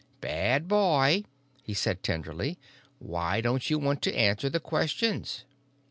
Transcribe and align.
"Bad 0.19 0.67
boy," 0.67 1.25
he 1.61 1.75
said 1.75 2.01
tenderly. 2.01 2.57
"Why 2.97 3.39
don't 3.39 3.69
you 3.69 3.77
want 3.77 4.01
to 4.01 4.17
answer 4.17 4.49
the 4.49 4.59
questions?" 4.59 5.45